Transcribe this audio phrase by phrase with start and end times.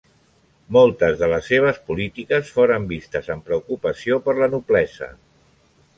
[0.77, 5.13] Moltes de les seves polítiques foren vistes amb preocupació per la noblesa.